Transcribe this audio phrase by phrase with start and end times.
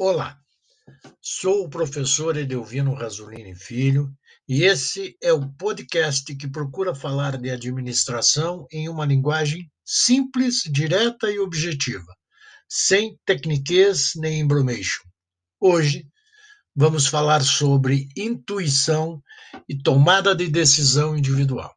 [0.00, 0.38] Olá,
[1.20, 4.08] sou o professor Edelvino Rasolini Filho
[4.48, 11.28] e esse é o podcast que procura falar de administração em uma linguagem simples, direta
[11.28, 12.16] e objetiva,
[12.68, 15.02] sem tecniquez nem embromation.
[15.60, 16.06] Hoje
[16.76, 19.20] vamos falar sobre intuição
[19.68, 21.74] e tomada de decisão individual.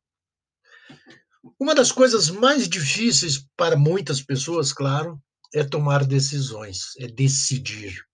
[1.59, 5.19] Uma das coisas mais difíceis para muitas pessoas, claro,
[5.51, 8.10] é tomar decisões, é decidir.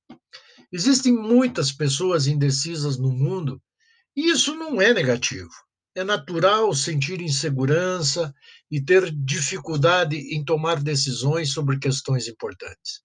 [0.72, 3.62] Existem muitas pessoas indecisas no mundo
[4.16, 5.50] e isso não é negativo.
[5.96, 8.34] É natural sentir insegurança
[8.70, 13.02] e ter dificuldade em tomar decisões sobre questões importantes.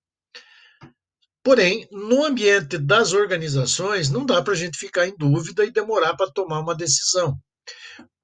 [1.44, 6.14] Porém, no ambiente das organizações, não dá para a gente ficar em dúvida e demorar
[6.16, 7.36] para tomar uma decisão.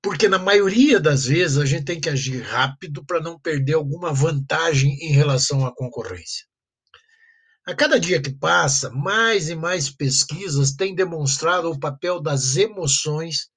[0.01, 4.13] Porque, na maioria das vezes, a gente tem que agir rápido para não perder alguma
[4.13, 6.47] vantagem em relação à concorrência.
[7.69, 13.51] A cada dia que passa, mais e mais pesquisas têm demonstrado o papel das emoções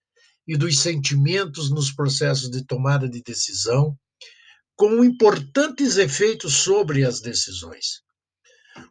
[0.45, 3.97] e dos sentimentos nos processos de tomada de decisão,
[4.75, 8.01] com importantes efeitos sobre as decisões.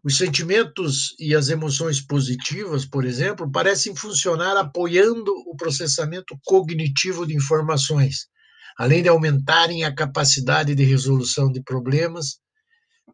[0.02, 7.36] Os sentimentos e as emoções positivas, por exemplo, parecem funcionar apoiando o processamento cognitivo de
[7.36, 8.26] informações,
[8.74, 12.40] além de aumentarem a capacidade de resolução de problemas,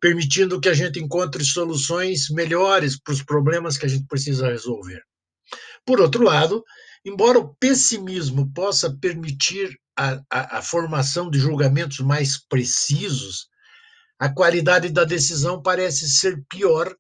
[0.00, 5.02] permitindo que a gente encontre soluções melhores para os problemas que a gente precisa resolver.
[5.84, 6.64] Por outro lado,
[7.04, 13.46] embora o pessimismo possa permitir a, a, a formação de julgamentos mais precisos,
[14.18, 16.94] a qualidade da decisão parece ser pior.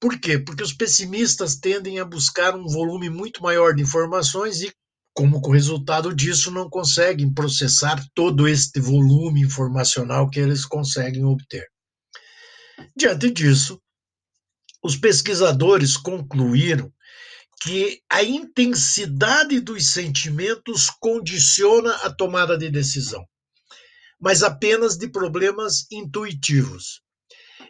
[0.00, 0.38] Por quê?
[0.38, 4.72] Porque os pessimistas tendem a buscar um volume muito maior de informações e,
[5.14, 11.66] como resultado disso, não conseguem processar todo este volume informacional que eles conseguem obter.
[12.96, 13.80] Diante disso,
[14.82, 16.92] os pesquisadores concluíram
[17.62, 23.26] que a intensidade dos sentimentos condiciona a tomada de decisão
[24.20, 27.00] mas apenas de problemas intuitivos.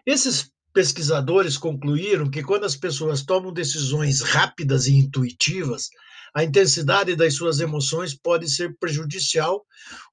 [0.06, 5.88] Esses pesquisadores concluíram que quando as pessoas tomam decisões rápidas e intuitivas,
[6.34, 9.64] a intensidade das suas emoções pode ser prejudicial,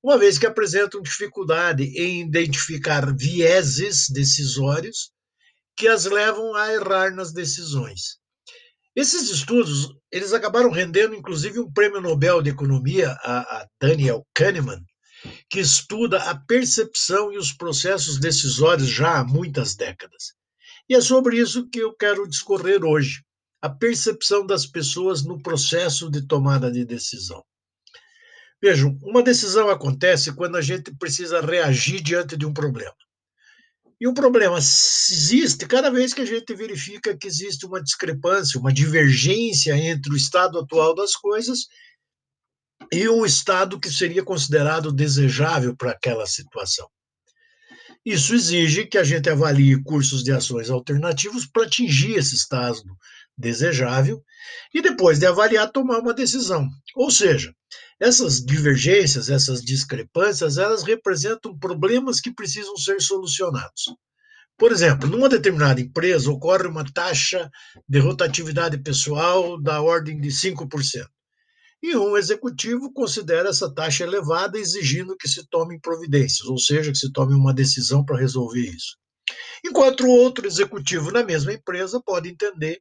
[0.03, 5.11] uma vez que apresentam dificuldade em identificar vieses decisórios
[5.75, 8.17] que as levam a errar nas decisões.
[8.95, 14.81] Esses estudos, eles acabaram rendendo inclusive um prêmio Nobel de Economia a, a Daniel Kahneman,
[15.49, 20.33] que estuda a percepção e os processos decisórios já há muitas décadas.
[20.87, 23.24] E é sobre isso que eu quero discorrer hoje,
[23.65, 27.43] a percepção das pessoas no processo de tomada de decisão.
[28.61, 32.95] Vejam, uma decisão acontece quando a gente precisa reagir diante de um problema.
[33.99, 38.71] E um problema existe cada vez que a gente verifica que existe uma discrepância, uma
[38.71, 41.65] divergência entre o estado atual das coisas
[42.93, 46.87] e o estado que seria considerado desejável para aquela situação.
[48.05, 52.83] Isso exige que a gente avalie cursos de ações alternativos para atingir esse estado
[53.37, 54.23] desejável
[54.73, 56.67] e depois de avaliar tomar uma decisão.
[56.95, 57.53] Ou seja,
[57.99, 63.85] essas divergências, essas discrepâncias, elas representam problemas que precisam ser solucionados.
[64.57, 67.49] Por exemplo, numa determinada empresa ocorre uma taxa
[67.87, 71.05] de rotatividade pessoal da ordem de 5%
[71.85, 76.97] e um executivo considera essa taxa elevada, exigindo que se tomem providências, ou seja, que
[76.97, 78.97] se tome uma decisão para resolver isso.
[79.63, 82.79] Enquanto outro executivo na mesma empresa pode entender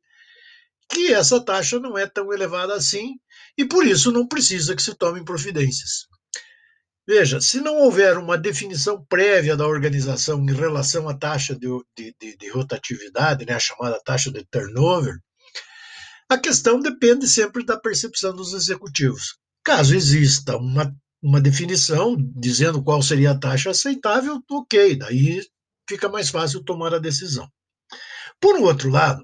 [0.91, 3.15] que essa taxa não é tão elevada assim
[3.57, 6.07] e por isso não precisa que se tomem providências.
[7.07, 12.15] Veja, se não houver uma definição prévia da organização em relação à taxa de, de,
[12.19, 15.19] de, de rotatividade, né, a chamada taxa de turnover,
[16.31, 19.37] a questão depende sempre da percepção dos executivos.
[19.63, 25.43] Caso exista uma, uma definição dizendo qual seria a taxa aceitável, ok, daí
[25.87, 27.47] fica mais fácil tomar a decisão.
[28.41, 29.23] Por outro lado,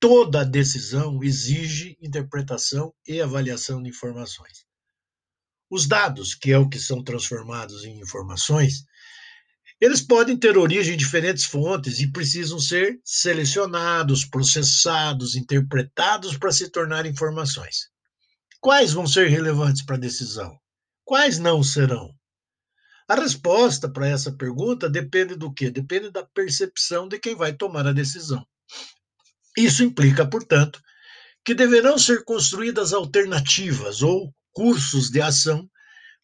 [0.00, 4.64] toda decisão exige interpretação e avaliação de informações.
[5.68, 8.84] Os dados, que é o que são transformados em informações,
[9.80, 16.70] eles podem ter origem em diferentes fontes e precisam ser selecionados, processados, interpretados para se
[16.70, 17.90] tornar informações.
[18.60, 20.58] Quais vão ser relevantes para a decisão?
[21.04, 22.14] Quais não serão?
[23.06, 25.70] A resposta para essa pergunta depende do quê?
[25.70, 28.44] Depende da percepção de quem vai tomar a decisão.
[29.56, 30.80] Isso implica, portanto,
[31.44, 35.68] que deverão ser construídas alternativas ou cursos de ação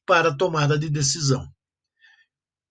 [0.06, 1.46] para tomada de decisão.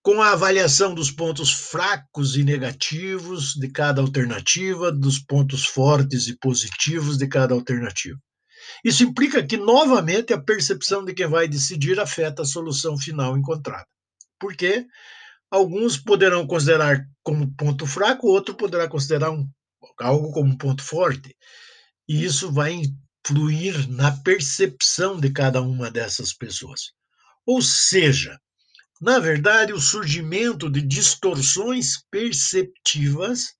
[0.03, 6.37] com a avaliação dos pontos fracos e negativos de cada alternativa, dos pontos fortes e
[6.37, 8.17] positivos de cada alternativa.
[8.85, 13.85] Isso implica que, novamente, a percepção de quem vai decidir afeta a solução final encontrada.
[14.39, 14.85] Porque
[15.51, 19.47] alguns poderão considerar como ponto fraco, outro poderá considerar um,
[19.99, 21.35] algo como ponto forte.
[22.07, 22.81] E isso vai
[23.25, 26.91] influir na percepção de cada uma dessas pessoas.
[27.45, 28.39] Ou seja,
[29.01, 33.55] na verdade, o surgimento de distorções perceptivas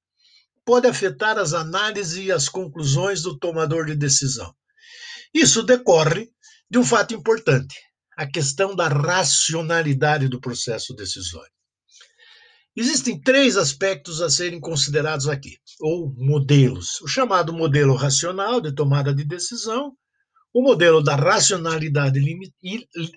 [0.63, 4.53] pode afetar as análises e as conclusões do tomador de decisão.
[5.33, 6.29] Isso decorre
[6.69, 7.75] de um fato importante,
[8.15, 11.51] a questão da racionalidade do processo decisório.
[12.75, 19.13] Existem três aspectos a serem considerados aqui, ou modelos: o chamado modelo racional de tomada
[19.13, 19.91] de decisão,
[20.53, 22.19] o modelo da racionalidade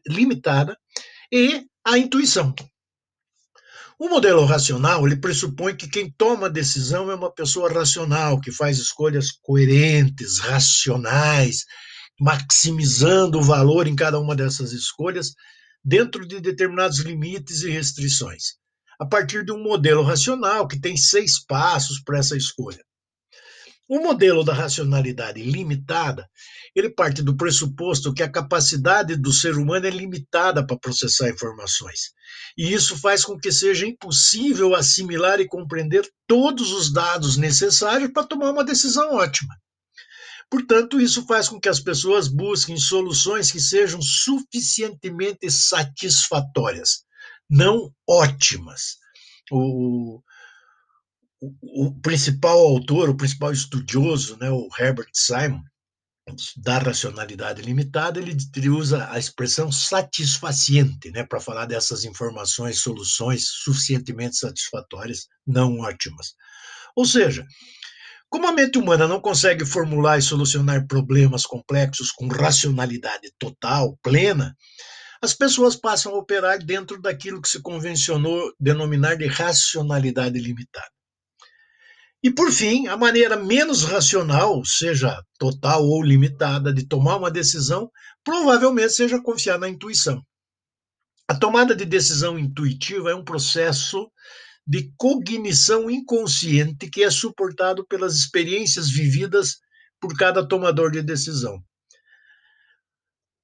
[0.09, 0.77] limitada
[1.31, 2.55] e a intuição.
[3.97, 8.51] O modelo racional ele pressupõe que quem toma a decisão é uma pessoa racional, que
[8.51, 11.65] faz escolhas coerentes, racionais,
[12.21, 15.33] maximizando o valor em cada uma dessas escolhas
[15.85, 18.57] dentro de determinados limites e restrições,
[19.05, 22.83] a partir de um modelo racional que tem seis passos para essa escolha.
[23.87, 26.27] O modelo da racionalidade limitada,
[26.75, 32.15] ele parte do pressuposto que a capacidade do ser humano é limitada para processar informações.
[32.57, 38.27] E isso faz com que seja impossível assimilar e compreender todos os dados necessários para
[38.27, 39.55] tomar uma decisão ótima.
[40.51, 47.05] Portanto, isso faz com que as pessoas busquem soluções que sejam suficientemente satisfatórias,
[47.49, 48.97] não ótimas.
[49.51, 50.21] O,
[51.41, 55.63] o, o principal autor, o principal estudioso, né, o Herbert Simon,
[56.57, 63.47] da racionalidade limitada, ele, ele usa a expressão satisfaciente, né, para falar dessas informações, soluções
[63.47, 66.35] suficientemente satisfatórias, não ótimas.
[66.97, 67.47] Ou seja,
[68.31, 74.57] como a mente humana não consegue formular e solucionar problemas complexos com racionalidade total, plena,
[75.25, 80.91] as pessoas passam a operar dentro daquilo que se convencionou denominar de racionalidade limitada.
[82.23, 87.91] E, por fim, a maneira menos racional, seja total ou limitada, de tomar uma decisão,
[88.23, 90.23] provavelmente seja confiar na intuição.
[91.27, 94.11] A tomada de decisão intuitiva é um processo
[94.67, 99.57] de cognição inconsciente que é suportado pelas experiências vividas
[99.99, 101.63] por cada tomador de decisão.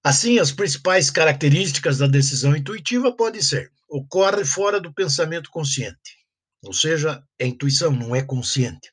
[0.02, 6.16] Assim, as principais características da decisão intuitiva podem ser: ocorre fora do pensamento consciente,
[6.62, 8.90] ou seja, é intuição, não é consciente.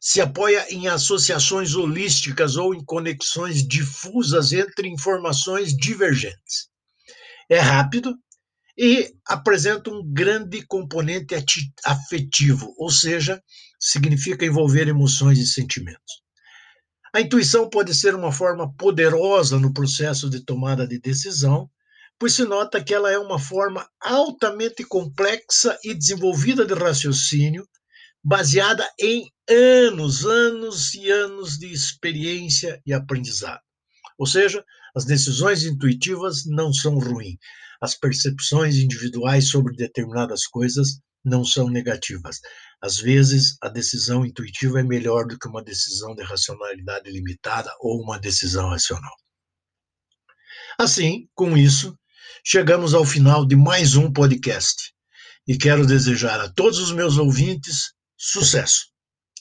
[0.00, 6.68] Se apoia em associações holísticas ou em conexões difusas entre informações divergentes.
[7.48, 8.16] É rápido
[8.76, 11.36] e apresenta um grande componente
[11.84, 13.40] afetivo, ou seja,
[13.78, 16.21] significa envolver emoções e sentimentos.
[17.14, 21.70] A intuição pode ser uma forma poderosa no processo de tomada de decisão,
[22.18, 27.68] pois se nota que ela é uma forma altamente complexa e desenvolvida de raciocínio,
[28.24, 33.60] baseada em anos, anos e anos de experiência e aprendizado.
[34.18, 34.64] Ou seja,
[34.94, 37.36] as decisões intuitivas não são ruins.
[37.82, 42.40] As percepções individuais sobre determinadas coisas não são negativas.
[42.80, 48.02] Às vezes, a decisão intuitiva é melhor do que uma decisão de racionalidade limitada ou
[48.02, 49.14] uma decisão racional.
[50.78, 51.96] Assim, com isso,
[52.44, 54.92] chegamos ao final de mais um podcast
[55.46, 58.86] e quero desejar a todos os meus ouvintes sucesso,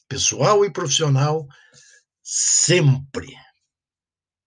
[0.07, 1.47] pessoal e profissional,
[2.23, 3.27] sempre.